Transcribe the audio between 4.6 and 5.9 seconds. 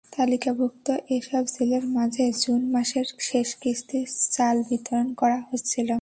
বিতরণ করা হচ্ছিল।